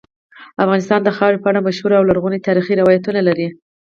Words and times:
افغانستان 0.63 0.99
د 1.03 1.09
خاورې 1.17 1.41
په 1.41 1.47
اړه 1.51 1.65
مشهور 1.67 1.91
او 1.95 2.07
لرغوني 2.09 2.39
تاریخی 2.47 2.73
روایتونه 2.81 3.19
لري. 3.27 3.47